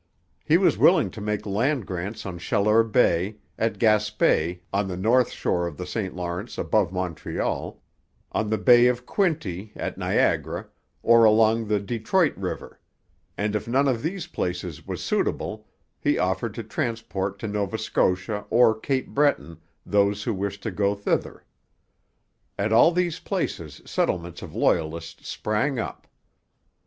He 0.43 0.57
was 0.57 0.79
willing 0.79 1.11
to 1.11 1.21
make 1.21 1.45
land 1.45 1.85
grants 1.85 2.25
on 2.25 2.39
Chaleur 2.39 2.81
Bay, 2.83 3.35
at 3.59 3.77
Gaspe, 3.77 4.57
on 4.73 4.87
the 4.87 4.97
north 4.97 5.29
shore 5.29 5.67
of 5.67 5.77
the 5.77 5.85
St 5.85 6.15
Lawrence 6.15 6.57
above 6.57 6.91
Montreal, 6.91 7.79
on 8.31 8.49
the 8.49 8.57
Bay 8.57 8.87
of 8.87 9.05
Quinte, 9.05 9.71
at 9.75 9.99
Niagara, 9.99 10.65
or 11.03 11.23
along 11.23 11.67
the 11.67 11.79
Detroit 11.79 12.35
river; 12.35 12.79
and 13.37 13.55
if 13.55 13.67
none 13.67 13.87
of 13.87 14.01
these 14.01 14.25
places 14.25 14.87
was 14.87 15.03
suitable, 15.03 15.67
he 15.99 16.17
offered 16.17 16.55
to 16.55 16.63
transport 16.63 17.37
to 17.37 17.47
Nova 17.47 17.77
Scotia 17.77 18.47
or 18.49 18.73
Cape 18.73 19.09
Breton 19.09 19.59
those 19.85 20.23
who 20.23 20.33
wished 20.33 20.63
to 20.63 20.71
go 20.71 20.95
thither. 20.95 21.45
At 22.57 22.73
all 22.73 22.91
these 22.91 23.19
places 23.19 23.83
settlements 23.85 24.41
of 24.41 24.55
Loyalists 24.55 25.29
sprang 25.29 25.77
up. 25.77 26.07